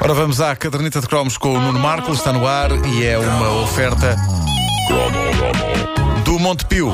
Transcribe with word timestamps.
Ora, 0.00 0.12
vamos 0.12 0.40
à 0.40 0.54
caderneta 0.54 1.00
de 1.00 1.06
cromos 1.06 1.38
com 1.38 1.54
o 1.54 1.60
Nuno 1.60 1.78
Marco, 1.78 2.12
está 2.12 2.32
no 2.32 2.46
ar 2.46 2.70
e 2.86 3.04
é 3.04 3.18
uma 3.18 3.62
oferta 3.62 4.16
do 6.24 6.38
Montepio. 6.38 6.92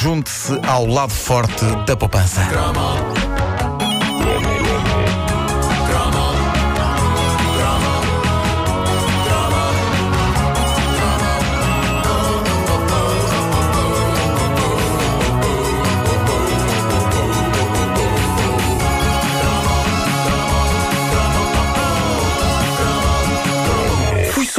Junte-se 0.00 0.58
ao 0.66 0.86
lado 0.86 1.12
forte 1.12 1.64
da 1.86 1.96
poupança. 1.96 2.40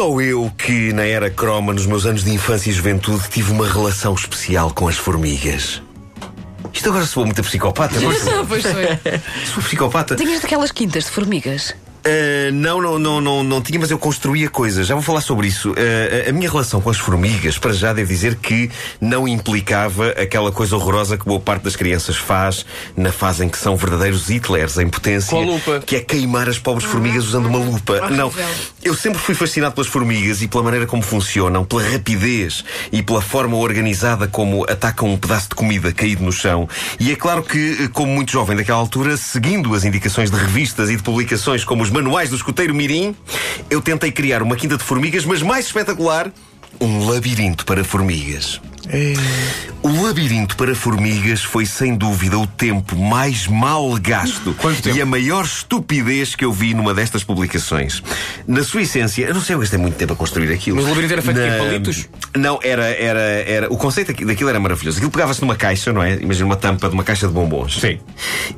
Só 0.02 0.20
eu 0.20 0.52
que, 0.58 0.92
na 0.94 1.06
era 1.06 1.30
croma, 1.30 1.72
nos 1.72 1.86
meus 1.86 2.08
anos 2.08 2.24
de 2.24 2.32
infância 2.32 2.72
e 2.72 2.74
juventude, 2.74 3.30
tive 3.30 3.52
uma 3.52 3.68
relação 3.68 4.16
especial 4.16 4.74
com 4.74 4.88
as 4.88 4.98
formigas. 4.98 5.80
Isto 6.74 6.90
agora 6.90 7.06
soa 7.06 7.24
muito 7.24 7.40
a 7.40 7.44
psicopata, 7.44 8.00
não 8.00 8.12
é? 8.12 8.16
pois 8.50 8.64
foi. 8.64 9.00
Sou 9.46 9.62
psicopata. 9.62 10.16
Tinhas 10.16 10.42
daquelas 10.42 10.72
quintas 10.72 11.04
de 11.04 11.12
formigas. 11.12 11.76
Uh, 12.06 12.52
não, 12.52 12.82
não, 12.82 12.98
não, 12.98 13.22
não, 13.22 13.44
não 13.44 13.62
tinha, 13.62 13.80
mas 13.80 13.92
eu 13.92 14.00
construía 14.00 14.50
coisas. 14.50 14.88
Já 14.88 14.96
vou 14.96 15.04
falar 15.04 15.22
sobre 15.22 15.48
isso. 15.48 15.72
Uh, 15.72 16.30
a 16.30 16.32
minha 16.32 16.50
relação 16.50 16.82
com 16.82 16.90
as 16.90 16.98
formigas, 16.98 17.60
para 17.60 17.74
já, 17.74 17.94
devo 17.94 18.10
dizer 18.10 18.36
que 18.36 18.72
não 19.00 19.28
implicava 19.28 20.10
aquela 20.10 20.52
coisa 20.52 20.76
horrorosa 20.76 21.18
que 21.18 21.26
boa 21.26 21.40
parte 21.40 21.64
das 21.64 21.76
crianças 21.76 22.18
faz 22.18 22.66
na 22.98 23.12
fase 23.12 23.46
em 23.46 23.50
que 23.50 23.58
são 23.58 23.76
verdadeiros 23.76 24.30
Hitlers 24.30 24.78
em 24.80 24.90
potência. 24.90 25.30
Com 25.30 25.44
a 25.44 25.46
lupa. 25.46 25.80
Que 25.86 25.98
é 25.98 26.00
queimar 26.00 26.50
as 26.50 26.58
pobres 26.58 26.90
formigas 26.90 27.26
usando 27.26 27.46
uma 27.46 27.60
lupa. 27.60 28.10
Não. 28.10 28.32
Eu 28.82 28.96
sempre 28.96 29.20
fui 29.20 29.36
fascinado 29.36 29.76
pelas 29.76 29.88
formigas 29.88 30.42
e 30.42 30.48
pela 30.48 30.64
maneira 30.64 30.88
como 30.88 31.04
funcionam, 31.04 31.64
pela 31.64 31.84
rapidez 31.84 32.66
e 32.92 33.04
pela 33.04 33.22
forma 33.22 33.58
organizada 33.58 34.28
como 34.28 34.64
atacam 34.64 35.08
um 35.08 35.18
pedaço 35.18 35.50
de 35.50 35.56
comida 35.56 35.92
caído 35.94 36.24
no 36.24 36.32
chão. 36.32 36.68
E 37.00 37.12
é 37.12 37.16
claro 37.16 37.44
que, 37.44 37.88
como 37.90 38.12
muito 38.12 38.32
jovem 38.32 38.58
daquela 38.58 38.80
altura, 38.80 39.16
seguindo 39.18 39.76
as 39.76 39.84
indicações 39.84 40.32
de 40.32 40.38
revistas 40.38 40.90
e 40.90 40.96
de 40.96 41.04
publicações 41.04 41.64
como 41.64 41.84
os 41.84 41.91
manuais 41.92 42.30
do 42.30 42.36
escoteiro 42.36 42.74
Mirim, 42.74 43.16
eu 43.70 43.82
tentei 43.82 44.12
criar 44.12 44.42
uma 44.42 44.56
quinta 44.56 44.78
de 44.78 44.84
formigas, 44.84 45.26
mas 45.26 45.42
mais 45.42 45.66
espetacular, 45.66 46.32
um 46.80 47.08
labirinto 47.10 47.66
para 47.66 47.84
formigas. 47.84 48.60
O 49.84 50.04
labirinto 50.04 50.56
para 50.56 50.76
formigas 50.76 51.44
foi 51.44 51.66
sem 51.66 51.96
dúvida 51.96 52.38
o 52.38 52.46
tempo 52.46 52.96
mais 52.96 53.48
mal 53.48 53.96
gasto 54.00 54.54
Quanto 54.60 54.82
tempo? 54.82 54.96
e 54.98 55.02
a 55.02 55.06
maior 55.06 55.44
estupidez 55.44 56.36
que 56.36 56.46
eu 56.46 56.52
vi 56.54 56.74
numa 56.74 56.94
destas 56.94 57.24
publicações. 57.24 58.02
Na 58.48 58.64
sua 58.64 58.82
essência, 58.84 59.26
eu 59.26 59.34
não 59.34 59.42
sei, 59.42 59.56
eu 59.56 59.60
gastei 59.60 59.80
muito 59.80 59.96
tempo 59.96 60.14
a 60.14 60.16
construir 60.16 60.52
aquilo. 60.54 60.78
Mas 60.78 60.86
o 60.86 60.90
labirinto 60.90 61.14
era 61.14 61.22
feito 61.22 61.40
de 61.40 61.48
Na- 61.50 61.58
palitos? 61.58 62.10
Não, 62.36 62.60
era, 62.64 62.86
era, 62.86 63.20
era. 63.20 63.74
O 63.74 63.78
conceito 63.78 64.12
aqui- 64.12 64.24
daquilo 64.26 64.50
era 64.50 64.60
maravilhoso. 64.60 64.98
Aquilo 64.98 65.12
pegava-se 65.12 65.42
numa 65.42 65.56
caixa, 65.56 65.92
não 65.92 66.02
é? 66.04 66.16
Imagina 66.16 66.46
uma 66.46 66.56
tampa 66.56 66.88
de 66.88 66.94
uma 66.94 67.04
caixa 67.04 67.28
de 67.28 67.34
bombons. 67.34 67.80
Sim. 67.80 68.00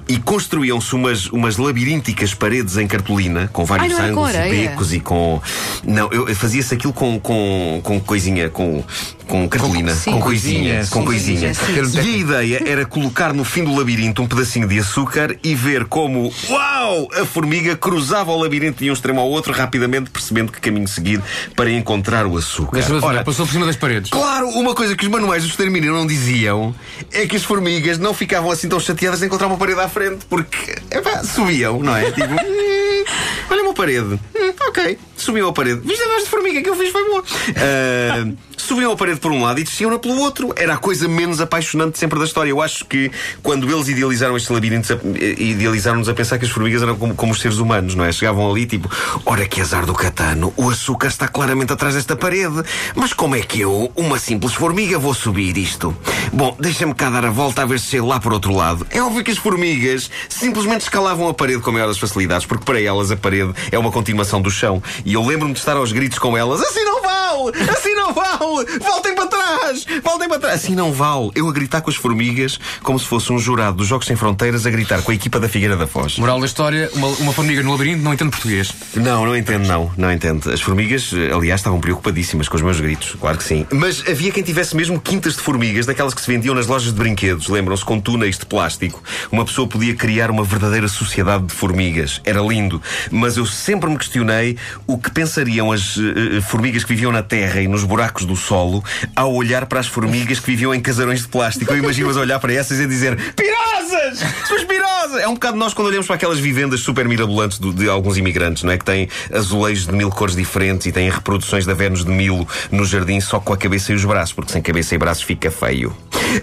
E 0.09 0.17
construíam-se 0.19 0.93
umas, 0.93 1.27
umas 1.27 1.57
labirínticas 1.57 2.33
paredes 2.33 2.77
em 2.77 2.85
cartolina, 2.87 3.49
com 3.51 3.63
vários 3.65 3.97
Ai, 3.97 4.09
ângulos 4.09 4.31
e 4.35 4.49
becos 4.49 4.93
e 4.93 4.99
com. 4.99 5.41
Não, 5.85 6.11
eu, 6.11 6.27
eu 6.29 6.35
fazia-se 6.35 6.73
aquilo 6.73 6.93
com, 6.93 7.19
com, 7.19 7.79
com 7.83 7.99
coisinha, 7.99 8.49
com, 8.49 8.83
com 9.27 9.47
cartolina. 9.47 9.93
sim. 9.95 10.12
Com, 10.13 10.21
coisinha. 10.21 10.83
Sim, 10.83 10.89
Com 10.91 10.99
sim, 10.99 11.05
coisinha. 11.05 11.53
sim, 11.53 11.85
sim. 11.85 11.97
E 11.97 11.99
a 11.99 12.17
ideia 12.17 12.63
era 12.65 12.85
colocar 12.85 13.33
no 13.33 13.43
fim 13.43 13.63
do 13.63 13.75
labirinto 13.75 14.21
um 14.21 14.27
pedacinho 14.27 14.67
de 14.67 14.79
açúcar 14.79 15.35
e 15.43 15.55
ver 15.55 15.85
como, 15.85 16.31
uau! 16.49 17.07
A 17.19 17.25
formiga 17.25 17.75
cruzava 17.75 18.31
o 18.31 18.39
labirinto 18.41 18.83
de 18.83 18.89
um 18.89 18.93
extremo 18.93 19.19
ao 19.21 19.29
outro, 19.29 19.53
rapidamente 19.53 20.09
percebendo 20.09 20.51
que 20.51 20.59
caminho 20.61 20.87
seguir 20.87 21.21
para 21.55 21.69
encontrar 21.71 22.25
o 22.25 22.37
açúcar. 22.37 22.79
Ora, 23.01 23.23
passou 23.23 23.45
por 23.45 23.51
cima 23.51 23.65
das 23.65 23.75
paredes. 23.75 24.09
Claro, 24.11 24.47
uma 24.49 24.73
coisa 24.75 24.95
que 24.95 25.03
os 25.05 25.09
manuais 25.11 25.43
do 25.43 25.49
extermínio 25.49 25.93
não 25.93 26.05
diziam 26.05 26.73
é 27.11 27.25
que 27.25 27.35
as 27.35 27.43
formigas 27.43 27.97
não 27.97 28.13
ficavam 28.13 28.51
assim 28.51 28.67
tão 28.69 28.79
chateadas 28.79 29.19
de 29.19 29.25
encontrar 29.25 29.47
uma 29.47 29.57
parede 29.57 29.79
à 29.79 29.87
frente, 29.89 30.25
porque 30.29 30.75
epá, 30.91 31.23
subiam, 31.23 31.79
não 31.81 31.95
é? 31.95 32.11
Tipo, 32.11 32.27
"Hum, 32.33 33.03
olha 33.49 33.63
uma 33.63 33.73
parede. 33.73 34.19
Hum, 34.35 34.53
ok, 34.67 34.97
subiam 35.17 35.49
a 35.49 35.53
parede. 35.53 35.81
Viste 35.85 36.03
a 36.03 36.07
voz 36.07 36.23
de 36.23 36.29
formiga 36.29 36.61
que 36.61 36.69
eu 36.69 36.75
fiz, 36.75 36.89
foi 36.91 37.03
boa. 37.09 37.23
Ah, 37.57 38.27
subiam 38.63 38.91
a 38.91 38.95
parede 38.95 39.19
por 39.19 39.31
um 39.31 39.41
lado 39.43 39.59
e 39.59 39.63
desciam-na 39.63 39.99
pelo 39.99 40.19
outro. 40.19 40.53
Era 40.55 40.73
a 40.73 40.77
coisa 40.77 41.07
menos 41.07 41.39
apaixonante 41.41 41.97
sempre 41.99 42.17
da 42.19 42.25
história. 42.25 42.49
Eu 42.49 42.61
acho 42.61 42.85
que 42.85 43.11
quando 43.41 43.69
eles 43.69 43.87
idealizaram 43.87 44.35
estes 44.37 44.49
labirintos, 44.51 44.91
a- 44.91 44.97
idealizaram-nos 45.37 46.09
a 46.09 46.13
pensar 46.13 46.37
que 46.37 46.45
as 46.45 46.51
formigas 46.51 46.81
eram 46.81 46.95
como, 46.95 47.15
como 47.15 47.31
os 47.31 47.39
seres 47.41 47.57
humanos, 47.57 47.95
não 47.95 48.03
é? 48.05 48.11
Chegavam 48.11 48.49
ali 48.49 48.65
tipo, 48.65 48.89
ora 49.25 49.45
que 49.47 49.61
azar 49.61 49.85
do 49.85 49.93
catano, 49.93 50.53
o 50.57 50.69
açúcar 50.69 51.07
está 51.07 51.27
claramente 51.27 51.73
atrás 51.73 51.95
desta 51.95 52.15
parede. 52.15 52.63
Mas 52.95 53.13
como 53.13 53.35
é 53.35 53.41
que 53.41 53.59
eu, 53.61 53.91
uma 53.95 54.17
simples 54.19 54.53
formiga, 54.53 54.97
vou 54.99 55.13
subir 55.13 55.57
isto? 55.57 55.95
Bom, 56.31 56.55
deixa-me 56.59 56.93
cá 56.93 57.09
dar 57.09 57.25
a 57.25 57.29
volta 57.29 57.61
a 57.61 57.65
ver 57.65 57.79
se 57.79 57.87
sei 57.87 58.01
lá 58.01 58.19
por 58.19 58.33
outro 58.33 58.53
lado. 58.55 58.85
É 58.89 59.01
óbvio 59.01 59.23
que 59.23 59.31
as 59.31 59.37
formigas 59.37 60.09
simplesmente 60.29 60.81
escalavam 60.81 61.27
a 61.27 61.33
parede 61.33 61.61
com 61.61 61.69
a 61.69 61.73
maior 61.73 61.87
das 61.87 61.97
facilidades, 61.99 62.45
porque 62.45 62.63
para 62.65 62.81
elas 62.81 63.11
a 63.11 63.17
parede 63.17 63.53
é 63.71 63.77
uma 63.77 63.91
continuação 63.91 64.41
do 64.41 64.49
chão. 64.49 64.81
E 65.05 65.13
eu 65.13 65.25
lembro-me 65.25 65.53
de 65.53 65.59
estar 65.59 65.75
aos 65.77 65.91
gritos 65.91 66.17
com 66.19 66.35
elas: 66.37 66.61
assim 66.61 66.83
não 66.83 67.01
vale! 67.33 67.69
Assim 67.69 67.93
não 67.95 68.13
vale! 68.13 68.79
Voltem 68.79 69.15
para 69.15 69.27
trás! 69.27 69.85
Voltem 70.03 70.29
para 70.29 70.39
trás! 70.39 70.55
Assim 70.55 70.75
não 70.75 70.91
vale! 70.91 71.31
Eu 71.35 71.47
a 71.47 71.51
gritar 71.51 71.81
com 71.81 71.89
as 71.89 71.95
formigas 71.95 72.59
como 72.81 72.99
se 72.99 73.05
fosse 73.05 73.31
um 73.31 73.39
jurado 73.39 73.77
dos 73.77 73.87
Jogos 73.87 74.07
Sem 74.07 74.15
Fronteiras 74.15 74.65
a 74.65 74.69
gritar 74.69 75.01
com 75.01 75.11
a 75.11 75.15
equipa 75.15 75.39
da 75.39 75.49
Figueira 75.49 75.75
da 75.75 75.87
Foz. 75.87 76.17
Moral 76.17 76.39
da 76.39 76.45
história, 76.45 76.89
uma, 76.93 77.07
uma 77.07 77.33
formiga 77.33 77.63
no 77.63 77.71
labirinto 77.71 78.03
não 78.03 78.13
entende 78.13 78.31
português. 78.31 78.73
Não, 78.95 79.25
não 79.25 79.35
entendo, 79.35 79.67
não. 79.67 79.91
Não 79.97 80.11
entendo. 80.11 80.51
As 80.51 80.61
formigas, 80.61 81.11
aliás, 81.33 81.61
estavam 81.61 81.79
preocupadíssimas 81.79 82.47
com 82.47 82.55
os 82.55 82.61
meus 82.61 82.79
gritos. 82.79 83.15
Claro 83.19 83.37
que 83.37 83.43
sim. 83.43 83.65
Mas 83.71 84.03
havia 84.07 84.31
quem 84.31 84.43
tivesse 84.43 84.75
mesmo 84.75 84.99
quintas 84.99 85.35
de 85.35 85.41
formigas, 85.41 85.85
daquelas 85.85 86.13
que 86.13 86.21
se 86.21 86.27
vendiam 86.27 86.53
nas 86.55 86.67
lojas 86.67 86.93
de 86.93 86.99
brinquedos. 86.99 87.47
Lembram-se, 87.47 87.83
com 87.83 87.99
túneis 87.99 88.37
de 88.37 88.45
plástico. 88.45 89.01
Uma 89.31 89.45
pessoa 89.45 89.67
podia 89.67 89.95
criar 89.95 90.29
uma 90.29 90.43
verdadeira 90.43 90.87
sociedade 90.87 91.45
de 91.45 91.53
formigas. 91.53 92.21
Era 92.23 92.41
lindo. 92.41 92.81
Mas 93.11 93.37
eu 93.37 93.45
sempre 93.45 93.89
me 93.89 93.97
questionei 93.97 94.57
o 94.85 94.97
que 94.97 95.09
pensariam 95.11 95.71
as 95.71 95.97
eh, 95.97 96.41
formigas 96.41 96.83
que 96.83 96.89
viviam 96.89 97.11
na 97.11 97.22
terra 97.23 97.61
e 97.61 97.67
nos 97.67 97.83
buracos 97.83 98.25
do 98.25 98.35
solo 98.35 98.83
ao 99.15 99.33
olhar 99.33 99.65
para 99.65 99.79
as 99.79 99.87
formigas 99.87 100.39
que 100.39 100.45
viviam 100.47 100.73
em 100.73 100.79
casarões 100.81 101.21
de 101.21 101.27
plástico. 101.27 101.71
Eu 101.73 101.77
imagino-as 101.77 102.17
olhar 102.17 102.39
para 102.39 102.53
essas 102.53 102.79
e 102.79 102.85
dizer: 102.87 103.15
Pirosas! 103.33 104.19
Suas 104.47 104.63
pirosas! 104.63 105.21
É 105.21 105.27
um 105.27 105.33
bocado 105.33 105.57
nós 105.57 105.73
quando 105.73 105.87
olhamos 105.87 106.07
para 106.07 106.15
aquelas 106.15 106.39
vivendas 106.39 106.79
super 106.81 107.07
mirabolantes 107.07 107.59
do- 107.59 107.73
de 107.73 107.87
alguns 107.89 108.17
imigrantes, 108.17 108.63
não 108.63 108.71
é? 108.71 108.77
Que 108.77 108.85
têm 108.85 109.07
azulejos 109.31 109.85
de 109.87 109.93
mil 109.93 110.09
cores 110.09 110.35
diferentes 110.35 110.87
e 110.87 110.91
têm 110.91 111.09
reproduções 111.09 111.65
da 111.65 111.73
Vênus 111.73 112.03
de 112.03 112.11
Milo 112.11 112.47
no 112.71 112.85
jardim 112.85 113.19
só 113.19 113.39
com 113.39 113.53
a 113.53 113.57
cabeça 113.57 113.91
e 113.91 113.95
os 113.95 114.03
braços, 114.05 114.33
porque 114.33 114.51
sem 114.51 114.61
cabeça 114.61 114.95
e 114.95 114.97
braços 114.97 115.23
fica 115.23 115.49
feio. 115.51 115.95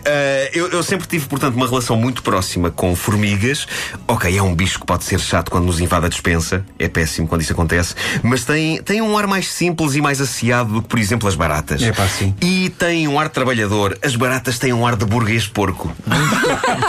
Ah, 0.04 0.50
eu, 0.52 0.68
eu 0.68 0.82
sempre 0.82 1.06
tive, 1.06 1.26
portanto, 1.26 1.54
uma 1.54 1.66
relação 1.66 1.96
muito 1.96 2.22
próxima 2.22 2.70
com 2.70 2.94
formigas. 2.94 3.66
Ok, 4.06 4.36
é 4.36 4.42
um 4.42 4.54
bicho 4.54 4.80
que 4.80 4.86
pode 4.86 5.04
ser 5.04 5.20
chato 5.20 5.50
quando 5.50 5.66
nos 5.66 5.80
invade 5.80 6.06
a 6.06 6.08
despensa, 6.08 6.64
é 6.78 6.88
péssimo 6.88 7.26
quando 7.26 7.42
isso 7.42 7.52
acontece, 7.52 7.94
mas 8.22 8.44
tem, 8.44 8.82
tem 8.82 9.00
um 9.00 9.16
ar 9.16 9.26
mais 9.26 9.48
simples 9.48 9.94
e 9.94 10.00
mais 10.00 10.20
asseado 10.20 10.72
do 10.72 10.82
que, 10.82 10.88
por 10.88 10.98
exemplo, 10.98 11.28
as 11.28 11.34
baratas. 11.34 11.82
É 11.82 11.92
pá, 11.92 12.06
sim. 12.06 12.34
E 12.40 12.70
tem 12.70 13.08
um 13.08 13.18
ar 13.18 13.28
trabalhador. 13.28 13.98
As 14.02 14.16
baratas 14.16 14.58
têm 14.58 14.72
um 14.72 14.86
ar 14.86 14.96
de 14.96 15.04
burguês 15.04 15.46
porco. 15.46 15.92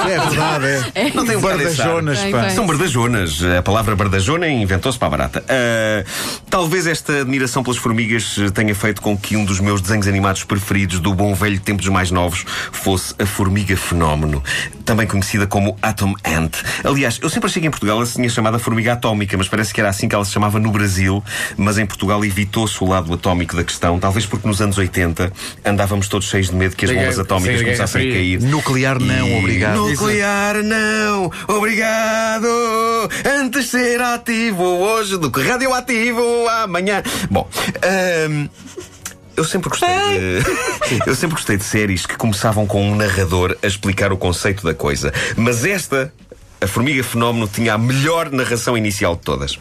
É 0.06 0.20
verdade, 0.30 0.92
é. 0.96 1.12
Não 1.14 1.26
tem 1.26 1.38
um. 1.38 1.42
Bardajonas, 1.42 2.20
pá. 2.26 2.50
São 2.50 2.66
bardajonas. 2.66 3.44
A 3.44 3.62
palavra 3.62 3.96
bardajona 3.96 4.48
inventou-se 4.48 4.98
para 4.98 5.08
a 5.08 5.12
barata. 5.12 5.44
Ah, 5.48 6.04
talvez 6.50 6.88
esta 6.88 7.22
admiração 7.22 7.64
pelas 7.64 7.78
formigas 7.78 8.36
eh, 8.38 8.50
tenha 8.50 8.74
feito 8.76 9.02
com 9.02 9.18
que 9.18 9.36
um 9.36 9.46
dos 9.46 9.60
meus 9.60 9.82
desenhos 9.82 10.08
animados 10.08 10.44
preferidos 10.44 11.00
do 11.00 11.14
bom 11.14 11.34
velho 11.34 11.60
tempo 11.60 11.82
dos 11.82 11.90
mais 11.90 12.12
novos 12.12 12.46
fosse 12.72 12.91
a 13.20 13.26
Formiga 13.26 13.76
Fenómeno, 13.78 14.44
também 14.86 15.08
conhecida 15.08 15.48
como 15.48 15.78
Atom 15.82 16.14
Ant. 16.26 16.56
Aliás, 16.84 17.20
eu 17.22 17.30
sempre 17.30 17.50
achei 17.50 17.62
que 17.62 17.68
em 17.68 17.72
Portugal 17.72 17.98
ela 17.98 18.06
se 18.06 18.16
tinha 18.16 18.28
chamada 18.30 18.60
Formiga 18.60 18.94
Atómica, 18.94 19.38
mas 19.38 19.48
parece 19.48 19.74
que 19.74 19.80
era 19.80 19.90
assim 19.90 20.08
que 20.10 20.16
ela 20.16 20.26
se 20.26 20.32
chamava 20.32 20.60
no 20.60 20.72
Brasil, 20.72 21.24
mas 21.58 21.78
em 21.78 21.86
Portugal 21.86 22.24
evitou-se 22.26 22.84
o 22.84 22.88
lado 22.88 23.14
atómico 23.14 23.56
da 23.56 23.64
questão, 23.64 24.00
talvez 24.00 24.26
porque 24.26 24.48
nos 24.48 24.62
anos 24.62 24.78
80 24.78 25.32
andávamos 25.64 26.08
todos 26.08 26.28
cheios 26.28 26.50
de 26.50 26.56
medo 26.56 26.76
que 26.76 26.86
as 26.86 26.92
bombas 26.92 27.10
guerra- 27.10 27.22
atómicas 27.22 27.60
sim, 27.60 27.64
Guerra 27.66 27.78
começassem 27.78 28.10
a 28.10 28.14
cair. 28.14 28.42
Nuclear 28.42 29.00
não, 29.00 29.28
E- 29.28 29.40
obrigado. 29.40 29.76
Nuclear 29.78 30.56
não, 30.64 31.32
obrigado. 31.48 32.48
Antes 33.40 33.68
ser 33.70 34.02
ativo 34.02 34.64
hoje 34.64 35.18
do 35.18 35.32
que 35.32 35.42
radioativo 35.42 36.22
amanhã. 36.64 37.02
Bom, 37.30 37.48
ahm, 37.84 38.48
eu 39.36 39.44
sempre 39.44 39.70
gostei 39.70 39.90
de, 39.90 41.04
eu 41.08 41.16
sempre 41.16 41.36
gostei 41.36 41.58
de 41.58 41.64
séries 41.64 42.06
que 42.06 42.16
começavam 42.16 42.66
com 42.66 42.92
um 42.92 42.96
narrador 42.96 43.58
a 43.62 43.68
explicar 43.68 44.12
o 44.12 44.18
conceito 44.18 44.64
da 44.64 44.74
coisa. 44.74 45.14
Mas 45.36 45.66
esta, 45.66 46.14
a 46.60 46.68
Formiga 46.68 47.04
Fenómeno, 47.04 47.48
tinha 47.48 47.74
a 47.74 47.78
melhor 47.78 48.32
narração 48.32 48.78
inicial 48.78 49.16
de 49.16 49.22
todas. 49.22 49.60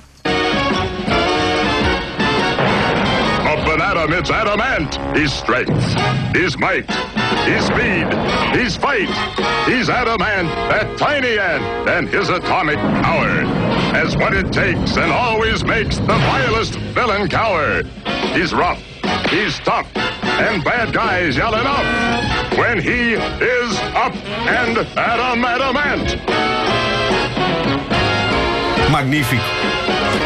It's 4.20 4.28
adamant. 4.28 4.98
His 5.16 5.32
strength, 5.32 5.70
his 6.36 6.58
might, 6.58 6.84
his 7.46 7.64
speed, 7.64 8.06
his 8.54 8.76
fight. 8.76 9.08
He's 9.66 9.88
adamant, 9.88 10.48
that 10.68 10.98
tiny 10.98 11.38
ant, 11.38 11.88
and 11.88 12.06
his 12.06 12.28
atomic 12.28 12.76
power 13.02 13.30
has 13.96 14.14
what 14.18 14.34
it 14.34 14.52
takes 14.52 14.98
and 14.98 15.10
always 15.10 15.64
makes 15.64 15.96
the 15.96 16.18
vilest 16.28 16.74
villain 16.92 17.30
cower. 17.30 17.82
He's 18.34 18.52
rough, 18.52 18.82
he's 19.30 19.58
tough, 19.60 19.86
and 20.38 20.62
bad 20.64 20.92
guys 20.92 21.36
yell 21.36 21.54
enough 21.54 21.84
when 22.58 22.78
he 22.80 23.14
is 23.14 23.78
up 23.94 24.14
and 24.48 24.78
Adam 24.96 25.44
Adamant. 25.44 26.20
Magnífico. 28.90 29.42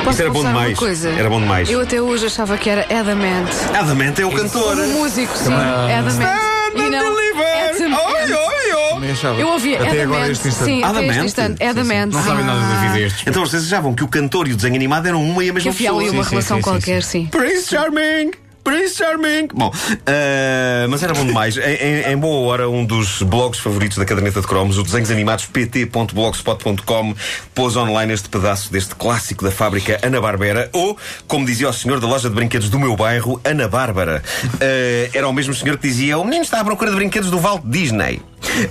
Posso 0.04 0.22
era 0.22 0.30
bom 0.30 0.42
demais. 0.42 0.78
Coisa? 0.78 1.10
Era 1.10 1.28
bom 1.28 1.40
demais. 1.40 1.70
Eu 1.70 1.80
até 1.80 2.00
hoje 2.00 2.26
achava 2.26 2.56
que 2.56 2.70
era 2.70 2.82
Adamant. 2.82 3.48
Adamant 3.78 4.18
é 4.18 4.24
o 4.26 4.30
cantor. 4.30 4.76
Como 4.76 4.88
músico, 5.00 5.36
sim. 5.36 5.52
Adamant. 5.52 6.40
E 6.74 6.90
não, 6.90 7.14
Adamant. 7.18 9.00
Nem 9.00 9.10
achava. 9.10 9.38
Eu 9.40 9.48
ouvi 9.48 9.76
Até 9.76 10.02
agora 10.02 10.02
Adamant. 10.24 10.30
este 10.32 10.48
instante. 10.48 10.64
Sim, 10.70 10.78
até 10.78 10.88
Adamant? 10.88 11.10
este 11.10 11.24
instante. 11.26 11.62
Adamant. 11.64 12.12
Não 12.12 12.22
sabem 12.22 12.44
nada 12.44 12.60
da 12.60 12.74
vida 12.80 13.00
estes. 13.00 13.26
Então 13.26 13.46
vocês 13.46 13.64
achavam 13.66 13.94
que 13.94 14.02
o 14.02 14.08
cantor 14.08 14.48
e 14.48 14.52
o 14.52 14.56
desenho 14.56 14.74
animado 14.74 15.06
eram 15.06 15.22
uma 15.22 15.44
e 15.44 15.50
a 15.50 15.52
Que 15.52 15.54
mesma 15.56 15.70
havia 15.70 15.90
ali 15.90 15.98
pessoa. 16.00 16.12
uma 16.16 16.24
sim, 16.24 16.30
relação 16.30 16.56
sim, 16.56 16.62
sim, 16.62 16.70
qualquer, 16.70 17.02
sim. 17.02 17.26
Prince 17.26 17.68
Charming! 17.68 18.30
Prince 18.64 18.96
Charming! 18.96 19.48
Bom, 19.54 19.70
ah, 20.06 20.86
mas 20.88 21.02
era 21.02 21.12
bom 21.14 21.24
demais. 21.26 21.56
em, 21.58 22.12
em- 22.12 22.16
boa 22.16 22.48
hora, 22.50 22.68
um 22.68 22.84
dos 22.84 23.22
blogs 23.22 23.60
favoritos 23.60 23.98
da 23.98 24.04
caderneta 24.06 24.40
de 24.40 24.46
cromos, 24.46 24.78
o 24.78 24.82
desenhos 24.82 25.10
animados 25.10 25.44
pt.blogspot.com, 25.46 27.14
pôs 27.54 27.76
online 27.76 28.12
este 28.14 28.28
pedaço 28.28 28.72
deste 28.72 28.94
clássico 28.94 29.44
da 29.44 29.50
fábrica 29.50 30.00
Ana 30.02 30.20
Barbera, 30.20 30.70
ou, 30.72 30.96
como 31.28 31.44
dizia 31.44 31.68
o 31.68 31.72
senhor 31.72 32.00
da 32.00 32.06
loja 32.06 32.28
de 32.30 32.34
brinquedos 32.34 32.70
do 32.70 32.78
meu 32.80 32.96
bairro, 32.96 33.38
Ana 33.44 33.68
Bárbara. 33.68 34.22
Ah, 34.60 35.10
era 35.12 35.28
o 35.28 35.32
mesmo 35.32 35.54
senhor 35.54 35.76
que 35.78 35.86
dizia: 35.86 36.16
O 36.18 36.24
menino 36.24 36.42
está 36.42 36.60
à 36.60 36.64
procura 36.64 36.90
de 36.90 36.96
brinquedos 36.96 37.30
do 37.30 37.38
Walt 37.38 37.62
Disney. 37.64 38.20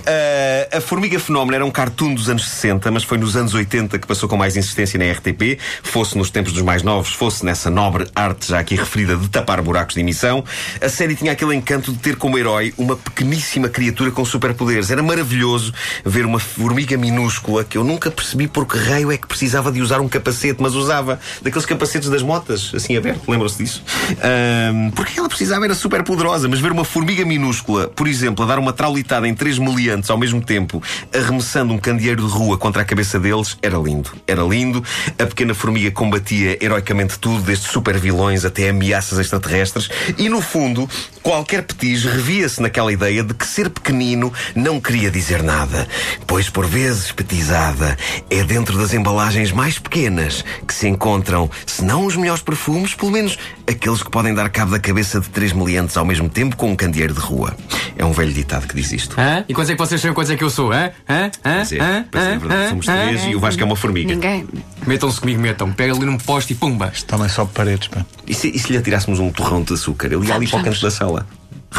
Ah, 0.06 0.78
a 0.78 0.80
Formiga 0.80 1.18
Fenómeno 1.18 1.54
era 1.54 1.64
um 1.64 1.70
cartoon 1.70 2.14
dos 2.14 2.28
anos 2.28 2.48
60, 2.48 2.90
mas 2.90 3.04
foi 3.04 3.18
nos 3.18 3.36
anos 3.36 3.54
80 3.54 3.98
que 3.98 4.06
passou 4.06 4.28
com 4.28 4.36
mais 4.36 4.56
insistência 4.56 4.98
na 4.98 5.10
RTP, 5.12 5.58
fosse 5.82 6.16
nos 6.16 6.30
tempos 6.30 6.52
dos 6.52 6.62
mais 6.62 6.82
novos, 6.82 7.12
fosse 7.12 7.44
nessa 7.44 7.70
nobre 7.70 8.06
arte 8.14 8.48
já 8.48 8.58
aqui 8.58 8.74
referida 8.74 9.16
de 9.16 9.28
tapar 9.28 9.60
buracos 9.62 9.94
de 9.94 10.00
emissão. 10.00 10.44
A 10.80 10.88
série 10.88 11.14
tinha 11.14 11.32
aquele 11.32 11.54
encanto 11.54 11.92
de 11.92 11.98
ter 11.98 12.16
como 12.16 12.38
herói 12.38 12.72
uma 12.78 12.96
pequeníssima 12.96 13.68
criatura 13.68 14.10
com 14.10 14.24
superpoderes. 14.24 14.90
Era 14.90 15.02
maravilhoso 15.02 15.72
ver 16.04 16.24
uma 16.24 16.38
formiga 16.38 16.96
minúscula 16.96 17.64
que 17.64 17.76
eu 17.76 17.84
nunca 17.84 18.10
percebi 18.10 18.48
por 18.48 18.66
que 18.66 18.78
raio 18.78 19.12
é 19.12 19.16
que 19.16 19.26
precisava 19.26 19.70
de 19.70 19.80
usar 19.80 20.00
um 20.00 20.08
capacete, 20.08 20.62
mas 20.62 20.74
usava 20.74 21.20
daqueles 21.42 21.66
capacetes 21.66 22.08
das 22.08 22.22
motas, 22.22 22.72
assim 22.74 22.96
aberto, 22.96 23.28
lembram-se 23.28 23.62
disso? 23.62 23.82
Ahm, 24.22 24.90
porque 24.92 25.18
ela 25.18 25.28
precisava, 25.28 25.64
era 25.64 25.74
super 25.74 26.02
poderosa, 26.02 26.48
mas 26.48 26.60
ver 26.60 26.72
uma 26.72 26.84
formiga 26.84 27.24
minúscula, 27.24 27.88
por 27.88 28.08
exemplo, 28.08 28.44
a 28.44 28.48
dar 28.48 28.58
uma 28.58 28.72
traulitada 28.72 29.28
em 29.28 29.34
três 29.34 29.58
meliantes 29.74 30.08
ao 30.10 30.16
mesmo 30.16 30.40
tempo, 30.40 30.82
arremessando 31.12 31.72
um 31.72 31.78
candeeiro 31.78 32.26
de 32.26 32.32
rua 32.32 32.56
contra 32.56 32.82
a 32.82 32.84
cabeça 32.84 33.18
deles, 33.18 33.56
era 33.60 33.76
lindo. 33.76 34.10
Era 34.26 34.42
lindo. 34.42 34.82
A 35.18 35.26
pequena 35.26 35.54
formiga 35.54 35.90
combatia 35.90 36.56
heroicamente 36.64 37.18
tudo, 37.18 37.42
desde 37.42 37.66
super 37.66 37.98
vilões 37.98 38.44
até 38.44 38.68
ameaças 38.70 39.18
extraterrestres, 39.18 39.88
e 40.16 40.28
no 40.28 40.40
fundo, 40.40 40.88
qualquer 41.22 41.62
petis 41.62 42.04
revia-se 42.04 42.62
naquela 42.62 42.92
ideia 42.92 43.22
de 43.22 43.34
que 43.34 43.46
ser 43.46 43.68
pequenino 43.68 44.32
não 44.54 44.80
queria 44.80 45.10
dizer 45.10 45.42
nada, 45.42 45.88
pois 46.26 46.48
por 46.48 46.66
vezes, 46.66 47.10
petizada, 47.12 47.96
é 48.30 48.42
dentro 48.44 48.78
das 48.78 48.92
embalagens 48.92 49.52
mais 49.52 49.78
pequenas 49.78 50.44
que 50.66 50.74
se 50.74 50.86
encontram, 50.86 51.50
se 51.66 51.84
não 51.84 52.06
os 52.06 52.16
melhores 52.16 52.42
perfumes, 52.42 52.94
pelo 52.94 53.10
menos 53.10 53.38
aqueles 53.66 54.02
que 54.02 54.10
podem 54.10 54.34
dar 54.34 54.48
cabo 54.50 54.70
da 54.72 54.78
cabeça 54.78 55.20
de 55.20 55.28
três 55.28 55.52
meliantes 55.52 55.96
ao 55.96 56.04
mesmo 56.04 56.28
tempo 56.28 56.56
com 56.56 56.70
um 56.70 56.76
candeeiro 56.76 57.14
de 57.14 57.20
rua. 57.20 57.56
É 57.96 58.04
um 58.04 58.12
velho 58.12 58.32
ditado 58.32 58.66
que 58.66 58.74
diz 58.74 58.92
isto. 58.92 59.18
Hã? 59.18 59.44
E 59.48 59.54
quantos 59.64 59.70
é 59.70 59.74
que 59.74 59.78
vocês 59.78 60.00
sabem 60.00 60.14
quantos 60.14 60.30
é 60.30 60.36
que 60.36 60.44
eu 60.44 60.50
sou? 60.50 60.72
Hã? 60.72 60.90
Hã? 61.08 61.30
Hã? 61.44 61.54
Pois 61.56 61.72
é, 61.72 61.80
Hã? 61.80 62.04
pois 62.10 62.24
é, 62.24 62.26
Hã? 62.34 62.38
verdade. 62.38 62.62
Hã? 62.64 62.68
Somos 62.70 62.88
Hã? 62.88 62.92
três 63.06 63.24
e 63.24 63.34
o 63.34 63.40
Vasco 63.40 63.62
é 63.62 63.64
uma 63.64 63.76
formiga. 63.76 64.14
Ninguém. 64.14 64.46
Metam-se 64.86 65.20
comigo, 65.20 65.40
metam. 65.40 65.72
Pega 65.72 65.94
ali 65.94 66.04
num 66.04 66.18
poste 66.18 66.52
e 66.52 66.56
pumba. 66.56 66.92
Também 67.06 67.28
só 67.28 67.44
paredes, 67.44 67.88
pá. 67.88 68.04
E 68.26 68.34
se, 68.34 68.48
e 68.48 68.58
se 68.58 68.70
lhe 68.72 68.78
atirássemos 68.78 69.18
um 69.20 69.30
torrão 69.30 69.62
de 69.62 69.72
açúcar? 69.74 70.08
Ele 70.12 70.26
ia 70.26 70.34
ali 70.34 70.46
para 70.48 70.60
o 70.60 70.62
canto 70.62 70.80
da 70.80 70.90
sala. 70.90 71.26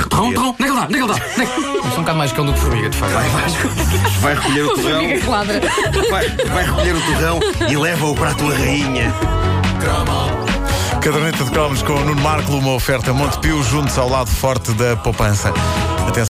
Torrão, 0.09 0.33
torrão, 0.33 0.49
onde 0.51 0.63
é 0.63 0.65
que 0.65 0.71
ele 0.71 0.75
dá? 0.75 0.83
Onde 0.85 0.93
é 0.93 0.97
que 0.97 1.03
ele 1.03 1.07
dá? 1.07 1.13
Onde 1.13 1.41
é 1.41 1.45
que- 1.45 1.61
Eu 1.77 1.83
sou 1.83 1.91
um 1.99 2.01
bocado 2.01 2.17
mais 2.17 2.31
cão 2.33 2.45
do 2.45 2.53
que 2.53 2.59
formiga, 2.59 2.89
de 2.89 2.97
facto. 2.97 3.13
Vai, 3.13 3.29
Vasco. 3.29 3.67
Vai 4.19 4.33
recolher 4.35 4.61
o 4.63 4.69
torrão. 4.75 5.07
Que 5.19 5.27
ladra. 5.27 5.61
Vai, 6.11 6.29
vai 6.29 6.65
recolher 6.65 6.95
o 6.95 7.01
torrão 7.01 7.39
e 7.69 7.77
leva-o 7.77 8.15
para 8.15 8.31
a 8.31 8.33
tua 8.33 8.53
rainha. 8.57 9.13
Caderneta 11.01 11.43
de 11.43 11.51
cromos 11.51 11.81
com 11.83 11.93
o 11.93 11.99
Nuno 12.03 12.21
Marco, 12.21 12.51
uma 12.53 12.73
oferta 12.73 13.13
Montepio, 13.13 13.61
juntos 13.63 13.97
ao 13.97 14.09
lado 14.09 14.29
forte 14.29 14.71
da 14.73 14.95
poupança. 14.97 15.53